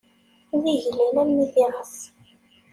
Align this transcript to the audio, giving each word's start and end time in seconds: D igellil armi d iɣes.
D 0.61 0.63
igellil 0.73 1.15
armi 1.21 1.45
d 1.51 1.55
iɣes. 1.63 1.97